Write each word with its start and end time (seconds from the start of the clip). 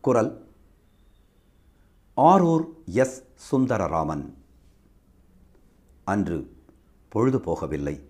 குரல். 0.00 0.48
ஆரூர் 2.16 2.68
எஸ். 2.84 3.24
சுந்தரராமன். 3.52 4.34
அன்று 6.04 6.56
பொழுது 7.08 7.38
போகவில்லை. 7.38 8.00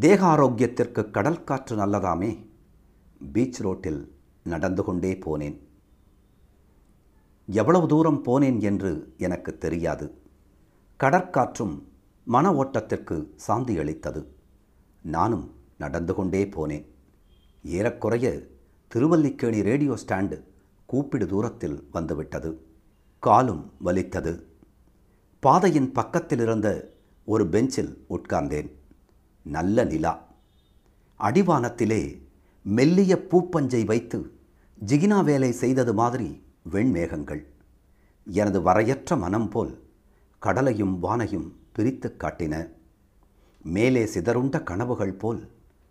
தேக 0.00 0.26
ஆரோக்கியத்திற்கு 0.26 1.10
கடல் 1.10 1.44
காற்று 1.44 1.76
நல்லதாமே. 1.76 2.46
பீச் 3.32 3.60
ரோட்டில் 3.60 4.14
நடந்து 4.44 4.84
கொண்டே 4.84 5.14
போனேன். 5.14 5.58
எவ்வளவு 7.46 7.88
தூரம் 7.88 8.24
போனேன் 8.24 8.60
என்று 8.60 9.14
எனக்கு 9.18 9.58
தெரியாது. 9.58 10.22
கடற்காற்றும் 11.00 11.82
மன 12.24 12.50
ஓட்டத்திற்கு 12.50 13.26
சாந்தி 13.36 13.78
அளித்தது. 13.78 14.34
நானும் 15.02 15.54
நடந்து 15.78 16.14
கொண்டே 16.14 16.44
போனேன். 16.44 16.86
ஏறக்குறைய 17.64 18.46
திருவல்லிக்கேணி 18.94 19.62
ரேடியோ 19.62 19.96
ஸ்டாண்டு 20.06 20.50
கூப்பிடு 20.92 21.26
தூரத்தில் 21.26 21.88
வந்துவிட்டது. 21.92 22.60
காலும் 23.18 23.72
வலித்தது. 23.78 24.46
பாதையின் 25.40 25.92
பக்கத்தில் 25.92 26.40
இருந்த 26.40 26.92
ஒரு 27.24 27.46
பெஞ்சில் 27.46 28.04
உட்கார்ந்தேன். 28.10 28.70
நல்ல 29.42 29.84
நிலா. 29.84 30.28
அடிவானத்திலே 31.20 32.22
மெல்லிய 32.62 33.26
பூப்பஞ்சை 33.30 33.84
வைத்து 33.84 34.32
ஜிகினா 34.86 35.24
வேலை 35.24 35.52
செய்தது 35.52 35.94
மாதிரி 35.94 36.42
வெண்மேகங்கள். 36.72 37.46
எனது 38.24 38.60
வரையற்ற 38.60 39.18
மனம் 39.18 39.48
போல் 39.48 39.82
கடலையும் 40.38 41.02
வானையும் 41.02 41.52
பிரித்து 41.72 42.16
காட்டின. 42.18 42.68
மேலே 43.62 44.04
சிதறுண்ட 44.04 44.62
கனவுகள் 44.62 45.14
போல் 45.14 45.48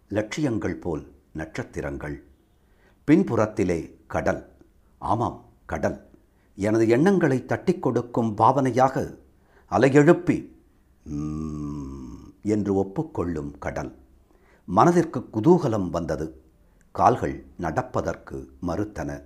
லட்சியங்கள் 0.09 0.75
போல் 0.75 1.11
நட்சத்திரங்கள். 1.31 2.23
பின்புறத்திலே 3.07 3.93
கடல். 4.07 4.50
ஆமாம் 5.01 5.45
கடல். 5.65 6.09
எனது 6.55 6.87
எண்ணங்களை 6.87 7.45
தட்டி 7.45 7.79
கொடுக்கும் 7.79 8.37
பாவனையாக 8.37 9.17
அலையெழுப்பி 9.71 10.51
என்று 12.41 12.73
ஒப்புக்கொள்ளும் 12.73 13.57
கடல். 13.59 13.95
மனதிற்கு 14.65 15.27
குதூகலம் 15.33 15.89
வந்தது. 15.89 16.41
கால்கள் 16.91 17.45
நடப்பதற்கு 17.57 18.51
மறுத்தன. 18.67 19.21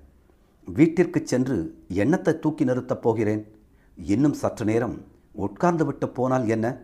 வீட்டிற்கு 0.65 1.21
சென்று 1.23 1.83
எண்ணத்தை 1.87 2.39
தூக்கி 2.39 2.63
நிறுத்தப் 2.63 3.01
போகிறேன். 3.01 3.55
இன்னும் 3.95 4.33
சற்று 4.33 4.65
நேரம் 4.65 5.05
உட்கார்ந்து 5.31 5.85
விட்டு 5.85 6.09
போனால் 6.09 6.47
என்ன? 6.47 6.81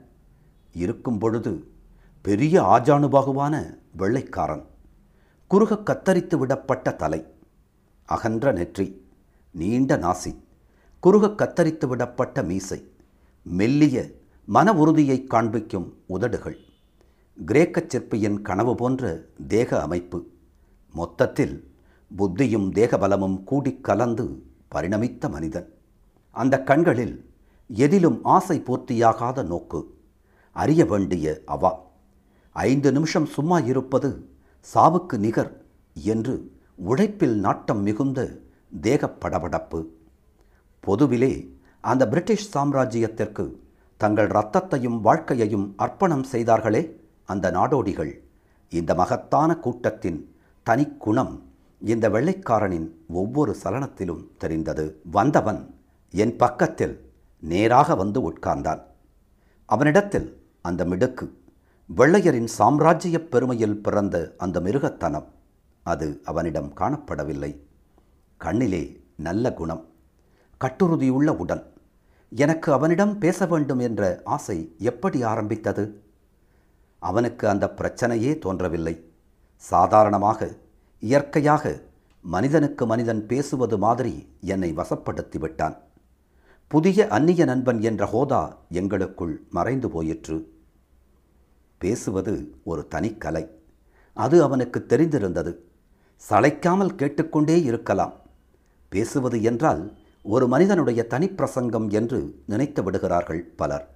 இருக்கும் 0.73 1.17
பொழுது 1.17 1.67
பெரிய 2.21 2.61
ஆஜானுபாகுவான 2.61 3.77
வெள்ளைக்காரன். 3.91 4.65
குறுக 5.49 5.79
கத்தரித்து 5.85 6.37
விடப்பட்ட 6.37 6.95
தலை. 6.95 7.30
அகன்ற 8.05 8.51
நெற்றி 8.51 9.05
நீண்ட 9.51 9.97
நாசி 9.97 10.31
குறுக 11.03 11.29
கத்தரித்து 11.31 11.85
விடப்பட்ட 11.87 12.43
மீசை 12.43 12.91
மெல்லிய 13.43 14.11
மன 14.45 14.73
உறுதியை 14.73 15.23
காண்பிக்கும் 15.23 15.93
உதடுகள் 16.05 16.57
கிரேக்கச் 17.45 17.89
சிற்பியின் 17.89 18.41
கனவு 18.41 18.75
போன்ற 18.75 19.25
தேக 19.47 19.81
அமைப்பு. 19.81 20.27
மொத்தத்தில் 20.93 21.71
புத்தியும் 22.17 22.71
தேகபலமும் 22.71 23.43
கூடிக் 23.43 23.83
கலந்து 23.83 24.43
பரிணமித்த 24.71 25.29
மனிதன். 25.29 25.73
அந்த 26.31 26.63
கண்களில் 26.63 27.29
எதிலும் 27.67 28.19
ஆசை 28.23 28.59
பூர்த்தியாகாத 28.59 29.43
நோக்கு 29.43 29.97
அறிய 30.51 30.85
வேண்டிய 30.85 31.41
அவா. 31.45 31.71
ஐந்து 32.51 32.91
நிமிஷம் 32.91 33.25
சும்மா 33.25 33.59
இருப்பது 33.59 34.09
சாவுக்கு 34.73 35.17
நிகர் 35.17 35.65
என்று 35.93 36.35
உழைப்பில் 36.83 37.39
நாட்டம் 37.39 37.81
மிகுந்த 37.81 38.39
தேக 38.81 39.15
படபடப்பு. 39.21 39.85
பொதுவிலே 40.79 41.57
அந்த 41.81 42.07
பிரிட்டிஷ் 42.07 42.57
சாம்ராஜ்யத்திற்கு 42.57 43.55
தங்கள் 43.97 44.27
இரத்தத்தையும் 44.27 45.01
வாழ்க்கையையும் 45.01 45.73
அர்ப்பணம் 45.77 46.23
செய்தார்களே 46.23 46.99
அந்த 47.25 47.51
நாடோடிகள். 47.51 48.11
இந்த 48.69 48.95
மகத்தான 48.95 49.55
கூட்டத்தின் 49.55 50.35
தனிக்குணம் 50.69 51.39
இந்த 51.79 52.09
வெள்ளைக்காரனின் 52.09 52.89
ஒவ்வொரு 53.07 53.55
சலனத்திலும் 53.63 54.27
தெரிந்தது. 54.37 55.01
வந்தவன் 55.11 55.75
என் 56.11 56.35
பக்கத்தில் 56.35 57.11
நேராக 57.39 57.95
வந்து 57.95 58.31
உட்கார்ந்தான். 58.31 58.81
அவனிடத்தில் 59.65 60.41
அந்த 60.61 60.85
மிடுக்கு 60.85 61.37
வெள்ளையரின் 61.97 62.47
சாம்ராஜ்யப் 62.57 63.31
பெருமையில் 63.31 63.81
பிறந்த 63.81 64.33
அந்த 64.37 64.59
மிருகத்தனம் 64.59 65.39
அது 65.83 66.21
அவனிடம் 66.23 66.73
காணப்படவில்லை. 66.75 67.59
கண்ணிலே 68.37 69.03
நல்ல 69.15 69.53
குணம் 69.53 69.89
கட்டுறுதியுள்ள 70.61 71.27
உடல். 71.27 71.73
எனக்கு 72.35 72.73
அவனிடம் 72.73 73.17
பேச 73.17 73.45
வேண்டும் 73.45 73.79
என்ற 73.79 74.21
ஆசை 74.23 74.75
எப்படி 74.79 75.23
ஆரம்பித்தது? 75.23 76.01
அவனுக்கு 76.99 77.49
அந்த 77.49 77.73
பிரச்சனையே 77.77 78.37
தோன்றவில்லை. 78.37 79.11
சாதாரணமாக 79.55 80.55
இயற்கையாக 80.99 81.81
மனிதனுக்கு 82.21 82.85
மனிதன் 82.85 83.25
பேசுவது 83.25 83.77
மாதிரி 83.77 84.35
என்னை 84.41 84.75
வசப்படுத்தி 84.75 85.39
விட்டான் 85.39 85.77
புதிய 86.67 87.07
அந்நிய 87.07 87.45
நண்பன் 87.45 87.81
என்ற 87.81 88.05
ஹோதா 88.05 88.55
எங்களுக்குள் 88.69 89.43
மறைந்து 89.49 89.89
போயிற்று. 89.89 90.53
பேசுவது 91.77 92.55
ஒரு 92.63 92.87
தனிக்கலை. 92.91 93.49
அது 94.13 94.43
அவனுக்கு 94.43 94.85
தெரிந்திருந்தது. 94.85 95.70
சளைக்காமல் 96.29 96.95
கேட்டுக்கொண்டே 96.95 97.63
இருக்கலாம். 97.63 98.13
பேசுவது 98.89 99.41
என்றால் 99.41 99.93
ஒரு 100.23 100.47
மனிதனுடைய 100.47 101.05
தனிப்பிரசங்கம் 101.09 101.89
என்று 101.89 102.41
நினைத்து 102.45 102.83
விடுகிறார்கள் 102.83 103.51
பலர். 103.55 103.89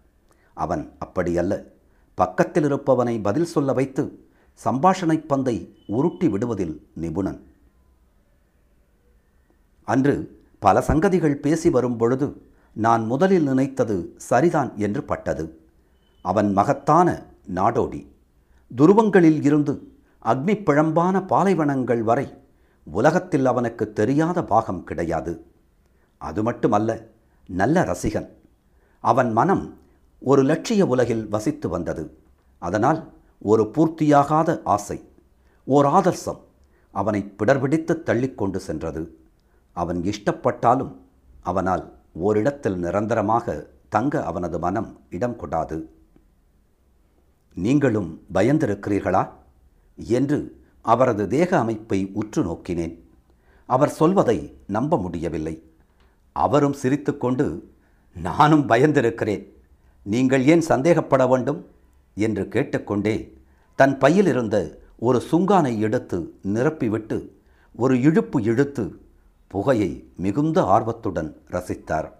அவன் 0.53 0.91
அப்படியல்ல. 1.05 1.63
பக்கத்தில் 2.13 2.63
இருப்பவனை 2.63 3.21
பதில் 3.21 3.45
சொல்ல 3.45 3.73
வைத்து 3.73 4.29
சம்பாஷணை 4.65 5.27
பந்தை 5.27 5.83
உருட்டி 5.85 6.29
விடுவதில் 6.29 6.87
நிபுணன். 6.93 7.47
அன்று 9.83 10.43
பல 10.59 10.83
சங்கதிகள் 10.87 11.35
பேசி 11.35 11.69
வரும் 11.69 11.97
பொழுது 11.97 12.41
நான் 12.73 13.05
முதலில் 13.05 13.43
நினைத்தது 13.43 14.13
சரிதான் 14.17 14.77
என்று 14.77 15.03
பட்டது. 15.03 15.59
அவன் 16.21 16.53
மகத்தான 16.53 17.25
நாடோடி. 17.55 18.07
துருவங்களில் 18.77 19.43
இருந்து 19.43 19.94
அக்னி 20.31 20.53
பிழம்பான 20.67 21.15
பாலைவனங்கள் 21.31 22.03
வரை 22.09 22.27
உலகத்தில் 22.87 23.45
அவனுக்கு 23.45 23.85
தெரியாத 23.99 24.37
பாகம் 24.51 24.83
கிடையாது. 24.83 25.33
அது 26.21 26.43
மட்டுமல்ல 26.43 26.91
நல்ல 27.49 27.83
ரசிகன். 27.91 28.29
அவன் 29.03 29.31
மனம் 29.31 29.65
ஒரு 30.21 30.43
லட்சிய 30.43 30.85
உலகில் 30.93 31.23
வசித்து 31.27 31.69
வந்தது. 31.69 32.03
அதனால் 32.61 33.01
ஒரு 33.51 33.63
பூர்த்தியாகாத 33.75 34.49
ஆசை 34.75 34.97
ஓர் 35.67 35.85
ஆதர்சம் 35.85 36.41
அவனை 36.93 37.21
பிடர்பிடித்து 37.37 37.93
தள்ளிக்கொண்டு 38.09 38.59
சென்றது. 38.67 39.03
அவன் 39.75 40.01
இஷ்டப்பட்டாலும் 40.11 40.93
அவனால் 41.43 41.85
ஓரிடத்தில் 42.25 42.78
நிரந்தரமாக 42.78 43.55
தங்க 43.89 44.23
அவனது 44.25 44.57
மனம் 44.59 44.89
இடம் 45.09 45.39
கொடாது 45.39 45.78
நீங்களும் 47.57 48.11
பயந்திருக்கிறீர்களா? 48.33 49.23
என்று 49.95 50.63
அவரது 50.81 51.27
தேக 51.27 51.59
அமைப்பை 51.59 52.11
உற்று 52.13 52.43
நோக்கினேன். 52.43 52.99
அவர் 53.65 53.89
சொல்வதை 53.89 54.57
நம்ப 54.67 54.97
முடியவில்லை. 54.97 55.63
அவரும் 56.31 56.73
சிரித்துக்கொண்டு 56.73 57.71
நானும் 58.13 58.69
பயந்திருக்கிறேன். 58.69 59.45
நீங்கள் 60.03 60.45
ஏன் 60.45 60.61
சந்தேகப்பட 60.61 61.27
வேண்டும்? 61.27 61.67
என்று 62.15 62.47
கேட்டுக்கொண்டே 62.47 63.37
தன் 63.75 63.97
பையில் 63.97 64.25
இருந்த 64.25 64.79
ஒரு 64.97 65.23
சுங்கானை 65.31 65.79
எடுத்து 65.79 66.33
நிரப்பிவிட்டு 66.43 67.29
ஒரு 67.75 68.01
இழுப்பு 68.01 68.43
இழுத்து 68.43 69.01
புகையை 69.47 70.09
மிகுந்த 70.17 70.63
ஆர்வத்துடன் 70.63 71.41
ரசித்தார். 71.51 72.11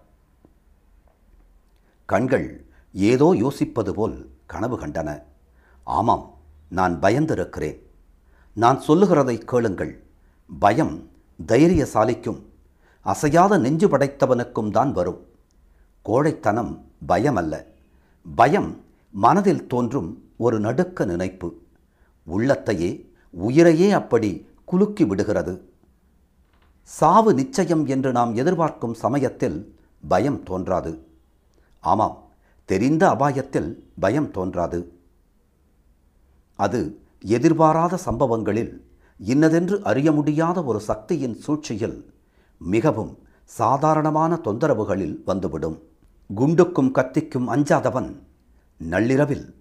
கண்கள் 2.04 2.64
ஏதோ 2.92 3.34
யோசிப்பது 3.38 3.94
போல் 3.94 4.30
கனவு 4.46 4.78
கண்டன. 4.78 5.22
ஆமாம் 5.84 6.35
நான் 6.68 6.98
பயந்திருக்கிறேன். 7.00 7.78
நான் 8.52 8.80
சொல்லுகிறதை 8.80 9.38
கேளுங்கள். 9.38 10.02
பயம் 10.58 11.10
தைரியசாலிக்கும் 11.46 12.42
அசையாத 13.00 13.58
நெஞ்சு 13.58 13.88
படைத்தவனுக்கும் 13.88 14.70
தான் 14.70 14.92
வரும். 14.92 15.26
கோழைத்தனம் 16.02 16.84
பயம் 17.06 17.36
அல்ல 17.36 17.66
பயம் 18.36 18.84
மனதில் 19.10 19.66
தோன்றும் 19.66 20.30
ஒரு 20.36 20.60
நடுக்க 20.60 21.04
நினைப்பு. 21.04 21.58
உள்ளத்தையே 22.30 23.06
உயிரையே 23.30 23.90
அப்படி 23.90 24.48
குலுக்கி 24.64 25.04
விடுகிறது. 25.04 25.70
சாவு 26.82 27.34
நிச்சயம் 27.34 27.86
என்று 27.86 28.12
நாம் 28.12 28.34
எதிர்பார்க்கும் 28.34 28.94
சமயத்தில் 28.94 29.78
பயம் 30.08 30.42
தோன்றாது. 30.42 31.06
ஆமாம் 31.80 32.22
தெரிந்த 32.64 33.08
அபாயத்தில் 33.08 33.76
பயம் 34.00 34.30
தோன்றாது. 34.30 34.95
அது 36.56 36.98
எதிர்பாராத 37.20 37.96
சம்பவங்களில் 37.96 38.84
இன்னதென்று 39.18 39.84
அறிய 39.84 40.12
முடியாத 40.12 40.64
ஒரு 40.64 40.80
சக்தியின் 40.80 41.40
சூழ்ச்சியில் 41.40 42.10
மிகவும் 42.58 43.18
சாதாரணமான 43.44 44.40
தொந்தரவுகளில் 44.44 45.18
வந்துவிடும். 45.24 45.82
குண்டுக்கும் 46.36 46.90
கத்திக்கும் 46.90 47.48
அஞ்சாதவன் 47.48 48.18
நள்ளிரவில் 48.76 49.54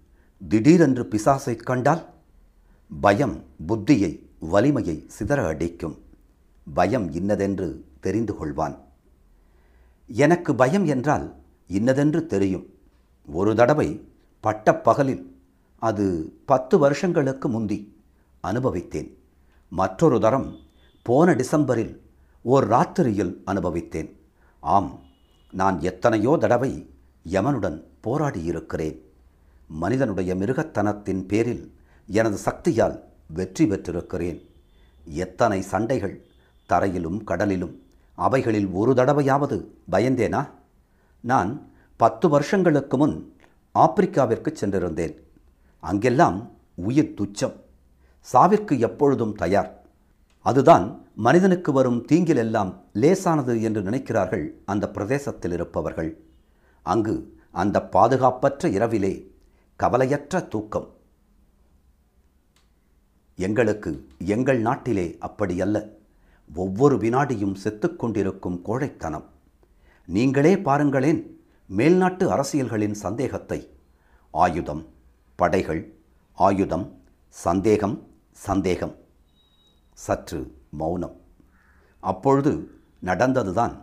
திடீரென்று 0.47 1.03
பிசாசைக் 1.03 1.65
கண்டால் 1.65 2.05
பயம் 2.99 3.43
புத்தியை 3.67 4.19
வலிமையை 4.39 5.09
சிதற 5.19 5.45
அடிக்கும். 5.45 5.97
பயம் 6.73 7.11
இன்னதென்று 7.11 7.85
தெரிந்து 7.99 8.33
கொள்வான். 8.33 8.77
எனக்கு 10.07 10.55
பயம் 10.55 10.85
என்றால் 10.85 11.35
இன்னதென்று 11.67 12.25
தெரியும். 12.25 12.65
ஒரு 13.27 13.55
தடவை 13.55 14.07
பட்டப்பகலில் 14.39 15.34
அது 15.87 16.05
பத்து 16.45 16.75
வருஷங்களுக்கு 16.77 17.47
முந்தி 17.49 17.79
அனுபவித்தேன். 18.43 19.09
மற்றொரு 19.71 20.17
தரம் 20.19 20.49
போன 21.01 21.27
டிசம்பரில் 21.33 21.93
ஓர் 22.41 22.65
ராத்திரியில் 22.69 23.33
அனுபவித்தேன். 23.51 24.09
ஆம் 24.59 24.91
நான் 25.51 25.77
எத்தனையோ 25.81 26.31
தடவை 26.39 26.71
யமனுடன் 27.31 27.77
போராடியிருக்கிறேன். 28.03 28.97
மனிதனுடைய 29.67 30.31
மிருகத்தனத்தின் 30.35 31.21
பேரில் 31.31 31.65
எனது 32.07 32.37
சக்தியால் 32.37 32.97
வெற்றி 33.37 33.65
பெற்றிருக்கிறேன். 33.65 34.39
எத்தனை 35.05 35.59
சண்டைகள் 35.71 36.15
தரையிலும் 36.69 37.19
கடலிலும் 37.27 37.75
அவைகளில் 38.17 38.69
ஒரு 38.79 38.91
தடவையாவது 38.93 39.57
பயந்தேனா? 39.91 40.41
நான் 41.23 41.51
பத்து 41.97 42.25
வருஷங்களுக்கு 42.29 42.97
முன் 42.97 43.15
ஆப்பிரிக்காவிற்கு 43.75 44.51
சென்றிருந்தேன். 44.61 45.15
அங்கெல்லாம் 45.85 46.51
உயிர் 46.75 47.13
துச்சம். 47.17 47.55
சாவிற்கு 48.33 48.79
எப்பொழுதும் 48.79 49.35
தயார். 49.35 49.71
அதுதான் 50.41 50.85
மனிதனுக்கு 51.15 51.71
வரும் 51.71 52.05
தீங்கிலெல்லாம் 52.11 52.71
லேசானது 52.93 53.61
என்று 53.61 53.81
நினைக்கிறார்கள் 53.81 54.45
அந்த 54.65 54.89
பிரதேசத்தில் 54.89 55.51
இருப்பவர்கள். 55.51 56.11
அங்கு 56.81 57.15
அந்த 57.51 57.89
பாதுகாப்பற்ற 57.91 58.69
இரவிலே 58.69 59.13
கவலையற்ற 59.75 60.41
தூக்கம். 60.41 60.89
எங்களுக்கு 63.35 64.07
எங்கள் 64.17 64.59
நாட்டிலே 64.59 65.17
அப்படியல்ல. 65.21 65.89
ஒவ்வொரு 66.55 66.97
வினாடியும் 66.97 67.55
செத்துக்கொண்டிருக்கும் 67.63 68.61
கோழைத்தனம். 68.65 69.29
நீங்களே 70.05 70.59
பாருங்களேன் 70.59 71.21
மேல்நாட்டு 71.77 72.27
அரசியல்களின் 72.27 72.93
சந்தேகத்தை. 72.93 73.69
ஆயுதம் 74.31 74.93
படைகள் 75.39 75.81
ஆயுதம் 76.37 76.85
சந்தேகம் 77.29 77.95
சந்தேகம் 78.31 78.93
சற்று 79.93 80.39
மௌனம். 80.79 81.15
அப்பொழுது 82.03 82.53
நடந்ததுதான் 83.03 83.75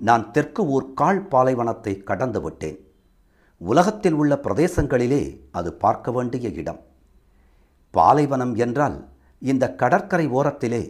நான் 0.00 0.24
தெற்கு 0.30 0.62
ஊர் 0.66 0.86
கால் 1.00 1.22
பாலைவனத்தை 1.28 1.94
கடந்து 2.10 2.40
விட்டேன். 2.40 2.78
உலகத்தில் 3.60 4.16
உள்ள 4.20 4.34
பிரதேசங்களிலே 4.44 5.22
அது 5.50 5.70
பார்க்க 5.74 6.10
வேண்டிய 6.10 6.48
இடம். 6.60 6.80
பாலைவனம் 7.94 8.54
என்றால் 8.54 8.98
இந்த 9.42 9.64
கடற்கரை 9.82 10.26
ஓரத்திலே 10.28 10.82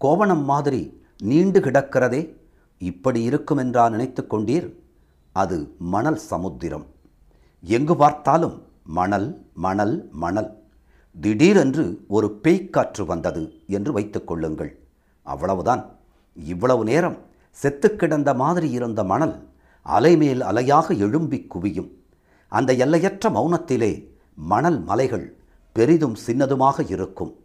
கோவணம் 0.00 0.44
மாதிரி 0.44 0.82
நீண்டு 1.30 1.60
கிடக்கிறதே 1.60 2.22
இப்படி 2.80 3.20
இருக்குமென்றா 3.28 3.84
நினைத்து 3.90 4.22
கொண்டீர்? 4.22 4.68
அது 5.32 5.76
மணல் 5.94 6.20
சமுத்திரம். 6.30 6.86
எங்கு 7.64 7.96
பார்த்தாலும் 7.96 8.56
மணல் 8.98 9.28
மணல் 9.54 10.08
மணல். 10.12 10.62
திடீரென்று 11.20 12.04
ஒரு 12.08 12.40
பேய்க்காற்று 12.42 13.04
வந்தது 13.06 13.52
என்று 13.66 13.92
வைத்துக் 13.92 14.26
கொள்ளுங்கள். 14.26 14.78
அவ்வளவுதான். 15.22 15.84
இவ்வளவு 16.34 16.84
நேரம் 16.84 17.18
செத்து 17.50 17.96
கிடந்த 17.96 18.34
மாதிரி 18.34 18.70
இருந்த 18.70 19.04
மணல் 19.04 19.48
அலைமேல் 19.86 20.40
அலையாக 20.40 20.98
எழும்பி 20.98 21.46
குவியும். 21.54 21.90
அந்த 22.48 22.72
எல்லையற்ற 22.72 23.30
மௌனத்திலே 23.30 24.08
மணல் 24.34 24.80
மலைகள் 24.80 25.36
பெரிதும் 25.72 26.16
சின்னதுமாக 26.26 26.90
இருக்கும். 26.90 27.36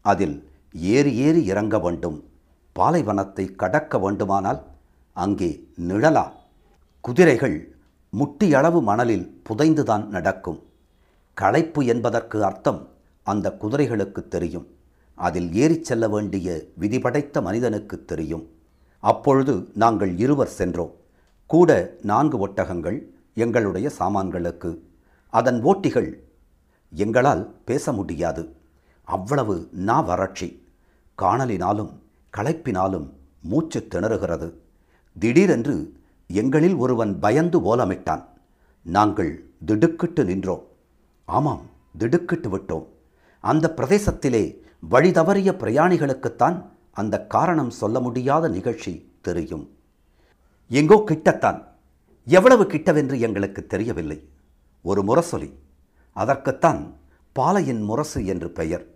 அதில் 0.00 0.48
ஏறி 0.72 1.14
ஏறி 1.14 1.44
இறங்க 1.44 1.78
வேண்டும். 1.78 2.24
பாலைவனத்தை 2.72 3.54
கடக்க 3.54 3.98
வேண்டுமானால் 3.98 4.62
அங்கே 5.12 5.68
நிழலா. 5.88 6.30
குதிரைகள் 7.00 7.76
முட்டியளவு 8.18 8.82
மணலில் 8.82 9.42
புதைந்துதான் 9.48 10.06
நடக்கும். 10.06 10.62
களைப்பு 11.34 11.84
என்பதற்கு 11.84 12.44
அர்த்தம் 12.44 12.88
அந்த 13.22 13.56
குதிரைகளுக்கு 13.60 14.28
தெரியும். 14.28 14.66
அதில் 15.14 15.54
ஏறிச் 15.54 15.84
செல்ல 15.84 16.08
வேண்டிய 16.08 16.62
விதிபடைத்த 16.80 17.42
மனிதனுக்கு 17.42 18.04
தெரியும். 18.04 18.48
அப்பொழுது 19.00 19.68
நாங்கள் 19.74 20.18
இருவர் 20.18 20.48
சென்றோம். 20.48 20.94
கூட 21.46 21.94
நான்கு 22.02 22.48
ஒட்டகங்கள் 22.48 23.02
எங்களுடைய 23.34 23.88
சாமான்களுக்கு. 23.88 24.82
அதன் 25.28 25.64
ஓட்டிகள் 25.64 26.12
எங்களால் 26.94 27.54
பேச 27.64 27.92
முடியாது. 27.92 28.56
அவ்வளவு 29.04 29.68
நா 29.72 30.00
வறட்சி. 30.00 30.68
காணலினாலும் 31.22 31.92
களைப்பினாலும் 32.36 33.10
மூச்சு 33.42 33.86
திணறுகிறது. 33.90 34.52
திடீரென்று 35.18 35.92
எங்களில் 36.26 36.74
ஒருவன் 36.74 37.18
பயந்து 37.18 37.76
ஓலமிட்டான். 37.76 38.24
நாங்கள் 38.82 39.44
திடுக்கிட்டு 39.66 40.24
நின்றோம். 40.24 40.72
ஆமாம் 41.24 41.66
திடுக்கிட்டு 41.98 42.58
விட்டோம். 42.58 42.86
அந்த 43.40 43.72
பிரதேசத்திலே 43.76 44.56
வழி 44.80 45.10
தவறிய 45.10 45.52
பிரயாணிகளுக்குத்தான் 45.52 46.64
அந்த 46.90 47.26
காரணம் 47.26 47.70
சொல்ல 47.70 48.00
முடியாத 48.00 48.48
நிகழ்ச்சி 48.48 49.12
தெரியும். 49.20 49.76
எங்கோ 50.68 51.04
கிட்டத்தான். 51.06 51.64
எவ்வளவு 52.24 52.64
கிட்டவென்று 52.64 53.20
எங்களுக்கு 53.20 53.66
தெரியவில்லை. 53.66 54.28
ஒரு 54.82 55.02
முரசொலி. 55.02 55.52
அதற்குத்தான் 56.12 56.96
பாலையின் 57.32 57.82
முரசு 57.82 58.26
என்று 58.26 58.50
பெயர். 58.50 58.86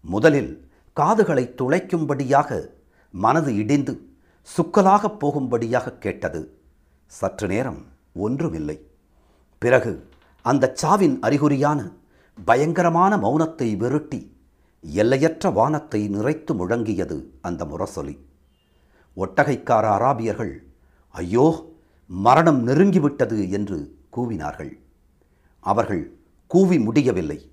முதலில் 0.00 0.70
காதுகளை 0.92 1.54
துளைக்கும்படியாக 1.56 2.66
மனது 3.10 3.56
இடிந்து 3.56 4.08
சுக்கலாகப் 4.56 5.16
போகும்படியாக 5.18 5.92
கேட்டது. 5.92 6.58
சற்று 7.06 7.48
நேரம் 7.48 7.84
ஒன்றுமில்லை. 8.14 8.86
பிறகு 9.58 10.09
அந்த 10.42 10.72
சாவின் 10.80 11.18
அறிகுறியான 11.20 11.80
பயங்கரமான 12.38 13.16
மௌனத்தை 13.16 13.76
விருட்டி 13.76 14.20
எல்லையற்ற 14.84 15.50
வானத்தை 15.50 16.00
நிறைத்து 16.08 16.52
முழங்கியது 16.60 17.18
அந்த 17.40 17.64
முரசொலி. 17.64 18.18
ஒட்டகைக்கார 19.16 19.84
அராபியர்கள் 19.96 20.54
ஐயோ 21.10 21.74
மரணம் 22.06 22.66
நெருங்கிவிட்டது 22.66 23.50
என்று 23.50 23.78
கூவினார்கள். 24.16 24.72
அவர்கள் 25.60 26.16
கூவி 26.46 26.78
முடியவில்லை. 26.78 27.50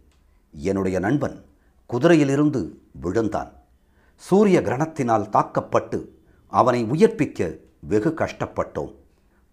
என்னுடைய 0.54 1.00
நண்பன் 1.00 1.46
குதிரையிலிருந்து 1.90 2.62
விழுந்தான். 2.92 3.52
சூரிய 4.16 4.62
கிரணத்தினால் 4.62 5.30
தாக்கப்பட்டு 5.30 6.16
அவனை 6.48 6.84
உயிர்ப்பிக்க 6.84 7.60
வெகு 7.80 8.14
கஷ்டப்பட்டோம். 8.18 8.94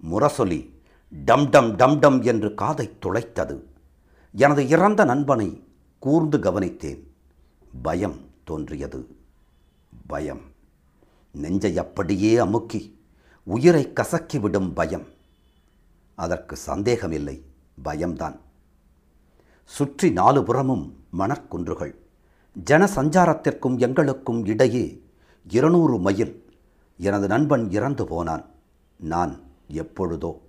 முரசொலி 0.03 0.74
டம் 1.17 1.49
டம் 1.49 1.77
டம் 1.77 1.99
டம் 1.99 2.23
என்று 2.23 2.55
காதை 2.55 2.99
துளைத்தது. 3.03 3.63
எனது 4.33 4.69
இறந்த 4.69 5.05
நண்பனை 5.05 5.65
கூர்ந்து 5.99 6.39
கவனித்தேன். 6.39 7.01
பயம் 7.83 8.17
தோன்றியது. 8.45 9.17
பயம். 10.07 10.41
நெஞ்சை 11.33 11.79
அப்படியே 11.79 12.37
அமுக்கி 12.37 12.99
உயிரை 13.43 13.93
கசக்கிவிடும் 13.95 14.75
பயம். 14.75 15.07
அதற்கு 16.15 16.57
சந்தேகமில்லை. 16.57 17.45
பயம்தான். 17.83 18.41
சுற்றி 19.65 20.11
நாலு 20.11 20.43
புறமும் 20.43 21.05
மணற்குன்றுகள். 21.19 21.95
ஜன 22.53 22.85
சஞ்சாரத்திற்கும் 22.85 23.79
எங்களுக்கும் 23.79 24.47
இடையே 24.47 25.03
இருநூறு 25.51 25.99
மைல் 25.99 26.55
எனது 26.97 27.27
நண்பன் 27.27 27.71
இறந்து 27.71 28.07
போனான். 28.07 28.45
நான் 28.97 29.41
எப்பொழுதோ 29.69 30.43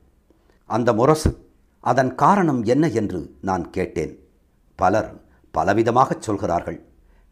அந்த 0.65 0.93
முரசு 0.93 1.49
அதன் 1.79 2.15
காரணம் 2.15 2.63
என்ன 2.63 2.89
என்று 2.89 3.35
நான் 3.41 3.69
கேட்டேன். 3.69 4.27
பலர் 4.75 5.21
பலவிதமாகச் 5.53 6.19
சொல்கிறார்கள். 6.19 6.85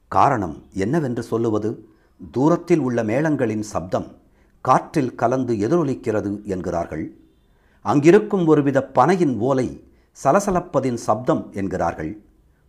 காரணம் 0.07 0.63
என்னவென்று 0.73 1.23
சொல்லுவது? 1.23 1.87
தூரத்தில் 2.31 2.79
உள்ள 2.79 3.03
மேளங்களின் 3.03 3.59
சப்தம் 3.59 4.17
காற்றில் 4.61 5.15
கலந்து 5.15 5.53
எதிரொலிக்கிறது 5.53 6.43
என்கிறார்கள். 6.43 7.17
அங்கிருக்கும் 7.81 8.47
ஒருவித 8.47 8.89
பனையின் 8.95 9.37
ஓலை 9.37 9.83
சலசலப்பதின் 10.23 10.93
சப்தம் 10.93 11.51
என்கிறார்கள். 11.53 12.21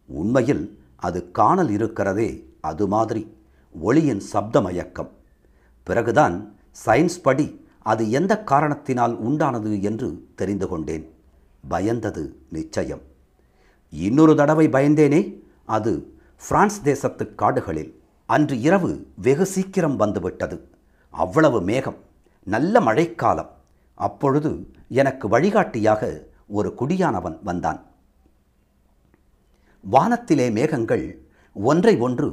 உண்மையில் 0.06 0.83
அது 0.97 1.30
காணல் 1.30 1.71
இருக்கிறதே 1.71 2.54
அது 2.61 2.88
மாதிரி 2.88 3.37
ஒளியின் 3.80 4.23
சப்தமயக்கம். 4.33 5.11
பிறகுதான் 5.83 6.56
சயின்ஸ் 6.87 7.23
படி 7.23 7.63
அது 7.84 8.10
எந்த 8.10 8.32
காரணத்தினால் 8.42 9.14
உண்டானது 9.24 9.82
என்று 9.82 10.08
தெரிந்து 10.34 10.68
கொண்டேன். 10.68 11.04
பயந்தது 11.70 12.22
நிச்சயம். 12.48 13.02
இன்னொரு 13.90 14.36
தடவை 14.36 14.68
பயந்தேனே 14.68 15.20
அது 15.64 15.92
பிரான்ஸ் 16.48 16.82
தேசத்து 16.82 17.34
காடுகளில். 17.34 17.92
அன்று 18.26 18.60
இரவு 18.60 19.06
வெகு 19.14 19.46
சீக்கிரம் 19.46 19.96
வந்துவிட்டது. 19.96 20.56
அவ்வளவு 21.10 21.62
மேகம் 21.62 21.96
நல்ல 22.44 22.80
மழைக்காலம். 22.80 23.50
அப்பொழுது 23.94 24.50
எனக்கு 24.88 25.28
வழிகாட்டியாக 25.28 26.26
ஒரு 26.48 26.74
குடியானவன் 26.78 27.38
வந்தான். 27.42 27.80
வானத்திலே 29.80 30.50
மேகங்கள் 30.50 31.04
ஒன்றை 31.54 31.96
ஒன்று 31.98 32.28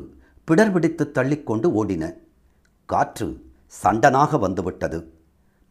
பிடர்பிடித்து 0.47 1.05
தள்ளிக்கொண்டு 1.11 1.67
ஓடின. 1.79 2.13
காற்று 2.85 3.27
சண்டனாக 3.83 4.39
வந்துவிட்டது. 4.39 4.99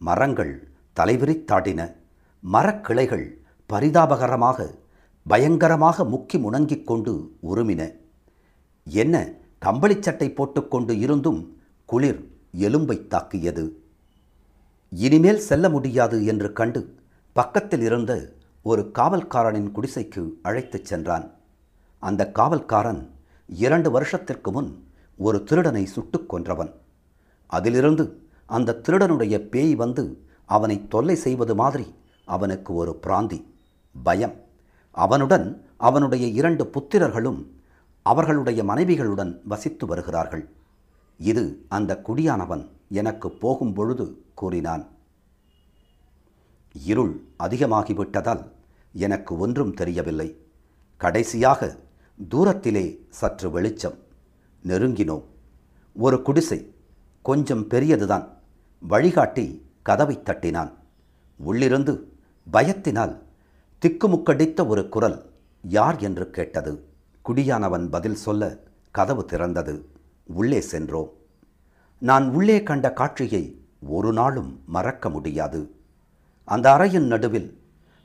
மரங்கள் 0.00 0.68
தலைவிரித்தாடின 1.00 1.94
மரக்கிளைகள் 2.52 3.26
பரிதாபகரமாக 3.72 4.74
பயங்கரமாக 5.26 6.04
முக்கி 6.04 6.38
முணங்கிக் 6.38 6.84
கொண்டு 6.84 7.36
உருமின. 7.42 7.92
என்ன 8.84 9.28
கம்பளிச்சட்டை 9.64 10.34
போட்டுக்கொண்டு 10.34 10.98
இருந்தும் 10.98 11.60
குளிர் 11.84 12.30
எலும்பை 12.52 13.06
தாக்கியது. 13.06 13.82
இனிமேல் 14.88 15.38
செல்ல 15.38 15.68
முடியாது 15.68 16.24
என்று 16.24 16.52
கண்டு 16.52 16.94
பக்கத்தில் 17.32 17.80
இருந்த 17.80 18.32
ஒரு 18.62 18.90
காவல்காரனின் 18.98 19.72
குடிசைக்கு 19.74 20.30
அழைத்துச் 20.42 20.84
சென்றான். 20.84 21.30
அந்த 21.98 22.30
காவல்காரன் 22.34 23.08
இரண்டு 23.46 23.90
வருஷத்திற்கு 23.90 24.52
முன் 24.52 24.86
ஒரு 25.16 25.44
திருடனை 25.44 25.86
சுட்டுக் 25.86 26.34
கொன்றவன். 26.34 26.72
அதிலிருந்து 27.46 28.29
அந்த 28.50 28.80
திருடனுடைய 28.88 29.38
பேய் 29.38 29.74
வந்து 29.74 30.26
அவனை 30.44 30.88
தொல்லை 30.88 31.16
செய்வது 31.16 31.54
மாதிரி 31.54 31.94
அவனுக்கு 32.24 32.74
ஒரு 32.74 33.00
பிராந்தி 33.06 33.44
பயம். 34.02 34.44
அவனுடன் 34.90 35.64
அவனுடைய 35.76 36.26
இரண்டு 36.26 36.66
புத்திரர்களும் 36.66 37.46
அவர்களுடைய 38.02 38.64
மனைவிகளுடன் 38.64 39.40
வசித்து 39.44 39.86
வருகிறார்கள். 39.86 40.48
இது 41.18 41.64
அந்த 41.68 42.02
குடியானவன் 42.06 42.68
எனக்கு 42.88 43.30
போகும் 43.30 43.72
பொழுது 43.72 44.24
கூறினான். 44.34 44.88
இருள் 46.72 47.24
அதிகமாகிவிட்டதால் 47.38 48.50
எனக்கு 48.92 49.38
ஒன்றும் 49.38 49.74
தெரியவில்லை. 49.74 50.46
கடைசியாக 50.96 51.76
தூரத்திலே 52.34 52.98
சற்று 53.08 53.50
வெளிச்சம். 53.50 53.98
நெருங்கினோம். 54.64 55.24
ஒரு 55.94 56.22
குடிசை 56.22 56.74
கொஞ்சம் 57.22 57.66
பெரியதுதான். 57.66 58.38
வழிகாட்டி 58.88 59.66
கதவை 59.82 60.20
தட்டினான். 60.24 60.72
உள்ளிருந்து 61.36 62.12
பயத்தினால் 62.52 63.18
திக்குமுக்கடித்த 63.82 64.66
ஒரு 64.66 64.88
குரல் 64.88 65.30
யார் 65.62 65.96
என்று 65.96 66.30
கேட்டது. 66.30 66.84
குடியானவன் 67.28 67.90
பதில் 67.90 68.14
சொல்ல 68.14 68.58
கதவு 68.90 69.24
திறந்தது. 69.28 69.84
உள்ளே 70.24 70.60
சென்றோம். 70.60 71.12
நான் 71.98 72.34
உள்ளே 72.34 72.62
கண்ட 72.62 72.92
காட்சியை 72.92 73.62
ஒரு 73.88 74.12
நாளும் 74.12 74.62
மறக்க 74.66 75.10
முடியாது. 75.10 75.70
அந்த 76.44 76.72
அறையின் 76.72 77.06
நடுவில் 77.06 77.60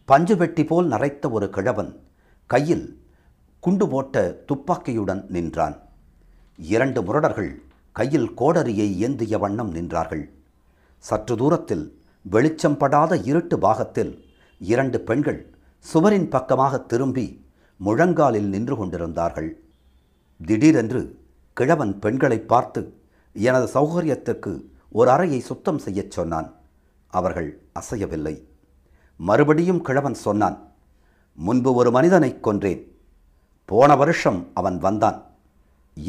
பஞ்சு 0.05 0.37
வெட்டி 0.37 0.63
போல் 0.63 0.87
நரைத்த 0.87 1.31
ஒரு 1.31 1.49
கிழவன் 1.49 2.03
கையில் 2.45 3.03
குண்டு 3.59 3.87
போட்ட 3.87 4.43
துப்பாக்கியுடன் 4.47 5.25
நின்றான். 5.27 5.81
இரண்டு 6.57 7.01
முரடர்கள் 7.01 7.55
கையில் 7.91 8.31
கோடரியை 8.31 8.95
ஏந்திய 8.95 9.37
வண்ணம் 9.37 9.75
நின்றார்கள். 9.75 10.29
சற்று 11.07 11.33
தூரத்தில் 11.35 11.83
வெளிச்சம் 12.33 12.77
படாத 12.81 13.17
இருட்டு 13.29 13.55
பாகத்தில் 13.65 14.11
இரண்டு 14.59 14.97
பெண்கள் 15.07 15.41
சுவரின் 15.89 16.29
பக்கமாக 16.29 16.79
திரும்பி 16.91 17.25
முழங்காலில் 17.85 18.47
நின்று 18.53 18.75
கொண்டிருந்தார்கள். 18.75 19.49
திடீரென்று 20.45 21.01
கிழவன் 21.57 21.93
பெண்களை 22.03 22.39
பார்த்து 22.51 22.81
எனது 23.47 23.67
சௌகரியத்துக்கு 23.73 24.51
ஒரு 24.91 25.09
அறையை 25.15 25.39
சுத்தம் 25.49 25.81
செய்யச் 25.85 26.15
சொன்னான். 26.17 26.49
அவர்கள் 27.13 27.49
அசையவில்லை. 27.79 28.35
மறுபடியும் 29.19 29.81
கிழவன் 29.81 30.17
சொன்னான் 30.25 30.57
முன்பு 31.37 31.73
ஒரு 31.79 31.91
மனிதனை 31.97 32.31
கொன்றேன். 32.35 32.83
போன 33.69 33.95
வருஷம் 33.95 34.39
அவன் 34.53 34.77
வந்தான். 34.85 35.19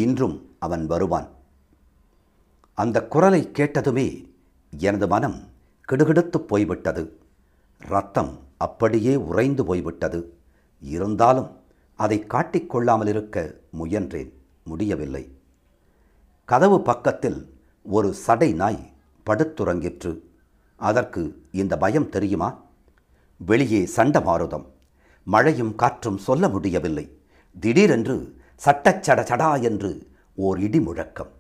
இன்றும் 0.05 0.39
அவன் 0.59 0.87
வருவான் 0.87 1.29
அந்த 2.79 2.97
குரலை 3.13 3.43
கேட்டதுமே 3.59 4.09
எனது 4.79 5.07
மனம் 5.07 5.49
கிடுகிடுத்துப் 5.89 6.49
போய்விட்டது. 6.49 7.19
ரத்தம் 7.79 8.39
அப்படியே 8.57 9.17
உறைந்து 9.17 9.65
போய்விட்டது. 9.65 10.37
இருந்தாலும் 10.81 11.51
அதை 11.95 12.25
காட்டிக்கொள்ளாமல் 12.29 13.09
இருக்க 13.09 13.55
முயன்றேன். 13.79 14.33
முடியவில்லை. 14.65 15.39
கதவு 16.45 16.83
பக்கத்தில் 16.83 17.55
ஒரு 17.83 18.15
சடை 18.15 18.53
நாய் 18.53 18.93
படுத்துறங்கிற்று 19.27 20.19
அதற்கு 20.77 21.43
இந்த 21.51 21.77
பயம் 21.77 22.09
தெரியுமா? 22.09 22.63
வெளியே 23.37 23.87
சண்ட 23.87 24.21
மாறுதம் 24.21 24.73
மழையும் 25.25 25.75
காற்றும் 25.75 26.19
சொல்ல 26.19 26.49
முடியவில்லை. 26.49 27.19
திடீரென்று 27.61 28.37
சட்டச்சட 28.65 29.23
சடா 29.23 29.63
என்று 29.63 30.07
ஓர் 30.35 30.61
இடி 30.61 30.81
முழக்கம். 30.81 31.31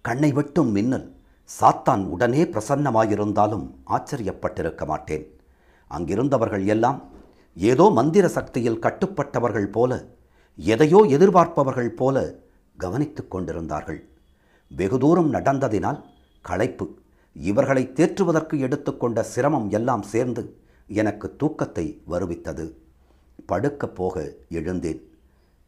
கண்ணை 0.00 0.32
வெட்டும் 0.32 0.68
மின்னல் 0.68 1.19
சாத்தான் 1.58 2.04
உடனே 2.04 2.42
பிரசன்னமாயிருந்தாலும் 2.44 3.66
ஆச்சரியப்பட்டிருக்க 3.86 4.86
மாட்டேன். 4.86 5.24
அங்கிருந்தவர்கள் 5.90 6.66
எல்லாம் 6.66 7.12
ஏதோ 7.54 7.90
மந்திர 7.90 8.28
சக்தியில் 8.28 8.78
கட்டுப்பட்டவர்கள் 8.78 9.66
போல 9.66 10.08
எதையோ 10.54 11.06
எதிர்பார்ப்பவர்கள் 11.08 11.88
போல 11.88 12.34
கவனித்துக் 12.76 13.30
கொண்டிருந்தார்கள். 13.30 14.08
வெகு 14.68 14.98
தூரம் 14.98 15.32
நடந்ததினால் 15.34 16.00
களைப்பு 16.40 16.98
இவர்களை 17.32 17.90
தேற்றுவதற்கு 17.94 18.58
எடுத்துக்கொண்ட 18.58 19.22
சிரமம் 19.22 19.70
எல்லாம் 19.70 20.02
சேர்ந்து 20.02 20.56
எனக்கு 20.86 21.36
தூக்கத்தை 21.36 22.02
வருவித்தது. 22.08 22.74
படுக்கப் 23.46 23.94
போக 23.94 24.34
எழுந்தேன். 24.48 25.02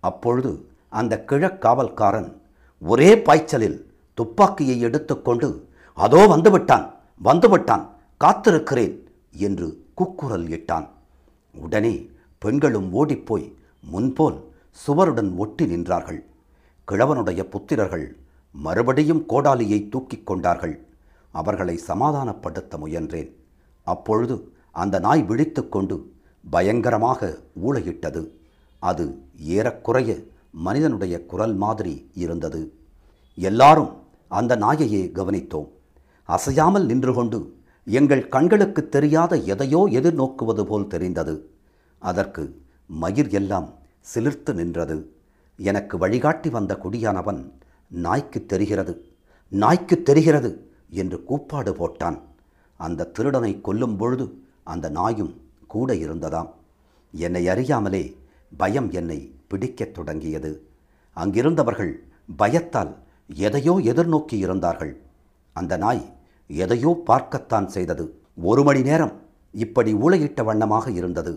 அப்பொழுது 0.00 0.68
அந்த 0.88 1.24
கிழக்காவல்காரன் 1.26 2.30
ஒரே 2.78 3.10
பாய்ச்சலில் 3.16 3.78
துப்பாக்கியை 4.14 4.80
எடுத்துக்கொண்டு 4.80 5.70
அதோ 5.94 6.20
வந்துவிட்டான் 6.26 6.86
வந்துவிட்டான் 7.24 7.84
காத்திருக்கிறேன் 8.24 8.94
என்று 9.30 9.86
குக்குரல் 9.94 10.46
இட்டான். 10.46 10.86
உடனே 11.54 12.10
பெண்களும் 12.38 12.92
ஓடிப்போய் 12.92 13.54
முன்போல் 13.80 14.38
சுவருடன் 14.70 15.36
ஒட்டி 15.36 15.64
நின்றார்கள். 15.66 16.20
கிழவனுடைய 16.88 17.40
புத்திரர்கள் 17.54 18.06
மறுபடியும் 18.54 19.26
கோடாலியை 19.26 19.88
தூக்கிக் 19.88 20.26
கொண்டார்கள். 20.26 20.86
அவர்களை 21.30 21.80
சமாதானப்படுத்த 21.86 22.78
முயன்றேன். 22.78 23.30
அப்பொழுது 23.82 24.52
அந்த 24.70 24.98
நாய் 24.98 25.22
விழித்துக்கொண்டு 25.28 25.96
பயங்கரமாக 26.50 27.38
ஊழையிட்டது 27.66 28.22
அது 28.78 29.04
ஏறக்குறைய 29.38 30.10
மனிதனுடைய 30.50 31.26
குரல் 31.26 31.54
மாதிரி 31.54 32.10
இருந்தது. 32.14 32.74
எல்லாரும் 33.34 33.92
அந்த 34.28 34.56
நாயையே 34.56 35.02
கவனித்தோம். 35.18 35.68
அசையாமல் 36.34 36.86
நின்று 36.90 37.12
கொண்டு 37.14 37.38
எங்கள் 37.86 38.24
கண்களுக்கு 38.34 38.82
தெரியாத 38.94 39.36
எதையோ 39.52 39.80
எதிர்நோக்குவது 39.98 40.62
போல் 40.70 40.90
தெரிந்தது. 40.92 41.34
அதற்கு 42.02 42.42
மயிர் 43.02 43.30
எல்லாம் 43.40 43.68
சிலிர்த்து 44.12 44.52
நின்றது. 44.60 44.96
எனக்கு 45.58 45.94
வழிகாட்டி 46.02 46.50
வந்த 46.56 46.72
குடியானவன் 46.84 47.40
நாய்க்கு 47.90 48.40
தெரிகிறது 48.52 48.94
நாய்க்கு 49.52 49.96
தெரிகிறது 50.08 50.50
என்று 51.00 51.18
கூப்பாடு 51.28 51.72
போட்டான். 51.80 52.18
அந்த 52.80 53.10
திருடனை 53.16 53.52
கொல்லும் 53.60 53.96
பொழுது 53.96 54.26
அந்த 54.72 54.86
நாயும் 54.98 55.34
கூட 55.74 55.92
இருந்ததாம். 56.04 56.50
என்னை 57.14 57.44
அறியாமலே 57.52 58.04
பயம் 58.56 58.90
என்னை 59.00 59.18
பிடிக்கத் 59.50 59.94
தொடங்கியது. 59.94 60.50
அங்கிருந்தவர்கள் 61.16 61.94
பயத்தால் 62.36 62.92
எதையோ 63.46 63.74
எதிர்நோக்கி 63.92 64.36
இருந்தார்கள். 64.44 64.92
அந்த 65.56 65.76
நாய் 65.76 66.04
எதையோ 66.60 67.02
பார்க்கத்தான் 67.04 67.68
செய்தது. 67.68 68.04
ஒரு 68.42 68.62
மணி 68.62 68.82
நேரம் 68.82 69.12
இப்படி 69.54 69.94
ஊளையிட்ட 69.94 70.44
வண்ணமாக 70.44 70.90
இருந்தது. 70.90 71.32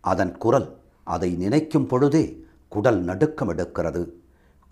அதன் 0.00 0.38
குரல் 0.38 0.68
அதை 1.04 1.34
நினைக்கும் 1.34 1.86
பொழுதே 1.86 2.24
குடல் 2.68 3.00
நடுக்கம் 3.00 3.50
எடுக்கிறது. 3.52 4.02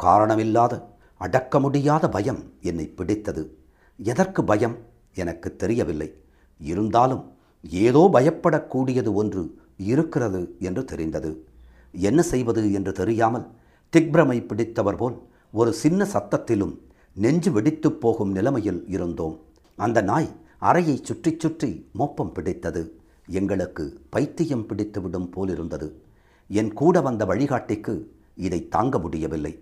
காரணமில்லாத 0.00 0.74
அடக்க 1.20 1.60
முடியாத 1.60 2.08
பயம் 2.08 2.52
என்னை 2.60 2.86
பிடித்தது. 2.88 3.42
எதற்கு 3.96 4.44
பயம்? 4.44 4.76
எனக்கு 5.14 5.56
தெரியவில்லை. 5.56 6.08
இருந்தாலும் 6.60 7.24
ஏதோ 7.64 8.08
பயப்படக்கூடியது 8.12 9.12
ஒன்று 9.12 9.42
இருக்கிறது 9.76 10.40
என்று 10.58 10.84
தெரிந்தது. 10.84 11.30
என்ன 11.92 12.22
செய்வது 12.22 12.72
என்று 12.72 12.92
தெரியாமல் 12.92 13.46
திக்பிரமை 13.92 14.46
பிடித்தவர் 14.46 14.96
போல் 14.96 15.16
ஒரு 15.52 15.72
சின்ன 15.72 16.06
சத்தத்திலும் 16.12 16.74
நெஞ்சு 17.14 17.50
வெடித்துப் 17.50 18.00
போகும் 18.00 18.32
நிலைமையில் 18.32 18.84
இருந்தோம். 18.88 19.36
அந்த 19.84 19.98
நாய் 20.10 20.30
அறையை 20.58 20.96
சுற்றி 21.08 21.30
சுற்றி 21.38 21.70
மோப்பம் 21.98 22.32
பிடித்தது. 22.32 22.82
எங்களுக்கு 23.28 23.84
பைத்தியம் 24.10 24.66
பிடித்துவிடும் 24.68 25.30
போலிருந்தது. 25.30 25.88
என் 26.50 26.72
கூட 26.80 27.00
வந்த 27.00 27.22
வழிகாட்டிக்கு 27.24 27.94
இதை 28.46 28.60
தாங்க 28.68 28.98
முடியவில்லை. 28.98 29.52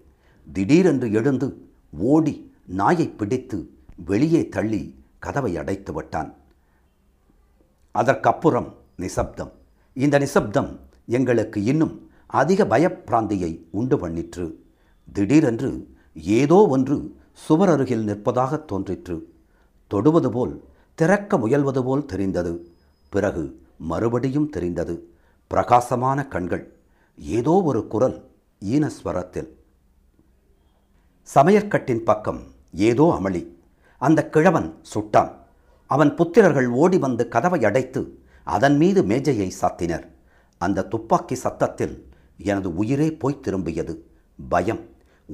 திடீரென்று 0.47 1.13
எழுந்து 1.13 1.49
ஓடி 2.15 2.35
நாயை 2.81 3.09
பிடித்து 3.21 3.59
வெளியே 4.11 4.43
தள்ளி 4.49 4.83
கதவை 5.19 5.53
அடைத்து 5.57 5.93
விட்டான். 5.93 6.31
அதற்கப்புறம் 7.95 8.69
நிசப்தம். 8.97 9.53
இந்த 9.97 10.19
நிசப்தம் 10.19 10.71
எங்களுக்கு 11.19 11.59
இன்னும் 11.63 11.95
அதிக 12.41 12.65
பயப்பிராந்தியை 12.65 13.53
உண்டு 13.71 13.97
பண்ணிற்று. 13.97 14.47
திடீரென்று 15.13 15.71
ஏதோ 16.41 16.59
ஒன்று 16.75 16.97
சுவர் 17.47 17.69
அருகில் 17.69 18.05
நிற்பதாக 18.05 18.59
தோன்றிற்று. 18.65 19.17
தொடுவது 19.87 20.31
போல் 20.31 20.65
திறக்க 20.95 21.39
முயல்வது 21.39 21.85
போல் 21.85 22.07
தெரிந்தது. 22.07 22.71
பிறகு 23.09 23.63
மறுபடியும் 23.79 24.51
தெரிந்தது. 24.51 25.11
பிரகாசமான 25.47 26.29
கண்கள் 26.29 26.77
ஏதோ 27.19 27.63
ஒரு 27.65 27.87
குரல் 27.87 28.31
ஈனஸ்வரத்தில். 28.65 29.49
சமையற்கட்டின் 31.35 32.05
பக்கம் 32.05 32.41
ஏதோ 32.73 33.19
அமளி. 33.21 33.47
அந்த 33.99 34.29
கிழவன் 34.29 34.83
சுட்டான். 34.95 35.33
அவன் 35.87 36.15
புத்திரர்கள் 36.15 36.67
ஓடி 36.67 36.99
வந்து 36.99 37.29
கதவை 37.29 37.65
அடைத்து 37.65 38.19
அதன் 38.45 38.77
மீது 38.77 39.03
மேஜையை 39.03 39.53
சாத்தினர். 39.61 40.09
அந்த 40.59 40.85
துப்பாக்கி 40.85 41.35
சத்தத்தில் 41.35 42.09
எனது 42.37 42.77
உயிரே 42.77 43.13
போய் 43.13 43.41
திரும்பியது. 43.43 43.97
பயம். 44.49 44.89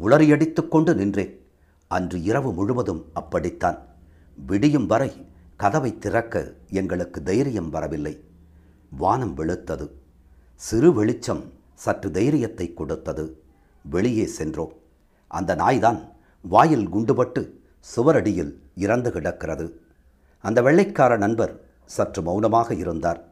உளறியடித்து 0.04 0.68
கொண்டு 0.68 0.94
நின்றேன். 0.94 1.46
அன்று 1.86 2.22
இரவு 2.22 2.52
முழுவதும் 2.52 3.04
அப்படித்தான். 3.12 3.90
விடியும் 4.34 4.86
வரை 4.86 5.26
கதவை 5.56 5.98
திறக்க 5.98 6.54
எங்களுக்கு 6.70 7.22
தைரியம் 7.22 7.70
வரவில்லை. 7.70 8.24
வானம் 8.90 9.36
வெளுத்தது. 9.36 9.90
சிறு 10.54 10.92
வெளிச்சம் 10.92 11.52
சற்று 11.74 12.10
தைரியத்தை 12.10 12.74
கொடுத்தது. 12.74 13.42
வெளியே 13.82 14.26
சென்றோம். 14.26 14.72
அந்த 15.28 15.56
நாய்தான் 15.56 16.12
வாயில் 16.40 16.88
குண்டுபட்டு 16.88 17.50
சுவரடியில் 17.96 18.54
இறந்து 18.74 19.12
கிடக்கிறது. 19.12 19.80
அந்த 20.38 20.62
வெள்ளைக்கார 20.62 21.16
நண்பர் 21.16 21.60
சற்று 21.84 22.22
மௌனமாக 22.22 22.74
இருந்தார். 22.74 23.24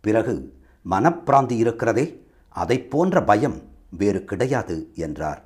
பிறகு 0.00 0.58
மனப்பிராந்தி 0.90 1.50
இருக்கிறதே 1.50 2.26
அதைப் 2.48 2.90
போன்ற 2.90 3.24
பயம் 3.24 3.62
வேறு 3.90 4.24
கிடையாது 4.24 4.90
என்றார். 4.94 5.44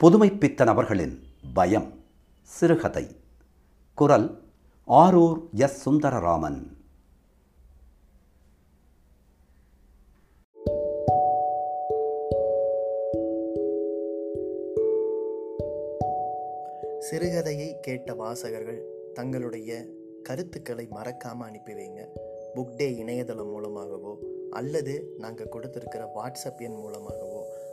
புதுமைப்பித்தன் 0.00 0.66
அவர்களின் 0.66 1.22
பயம் 1.52 1.99
சிறுகதை. 2.50 3.06
குரல் 3.94 4.42
ஆரூர் 4.88 5.50
எஸ். 5.52 5.88
சுந்தரராமன். 5.88 6.66
சிறுகதையை 17.10 17.80
கேட்ட 17.80 18.14
வாசகர்கள் 18.14 18.82
தங்களுடைய 19.14 19.86
கருத்துக்களை 20.22 20.86
மறக்காமல் 20.90 21.48
அனுப்பி 21.48 21.72
வைங்க. 21.72 22.06
புக் 22.54 22.76
டே 22.76 22.96
இணையதளம் 22.96 23.50
மூலமாகவோ 23.50 24.18
அல்லது 24.50 25.14
நாங்கள் 25.18 25.48
கொடுத்துருக்கிற 25.52 26.08
வாட்ஸ்அப் 26.14 26.58
எண் 26.58 26.74
மூலமாகவோ 26.74 27.29